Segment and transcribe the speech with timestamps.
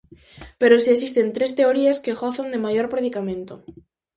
[0.61, 3.53] Pero si existen tres teorías que gozan de maior predicamento.